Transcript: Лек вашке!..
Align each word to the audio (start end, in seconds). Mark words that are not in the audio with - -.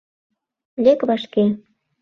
Лек 0.83 0.99
вашке!.. 1.07 1.43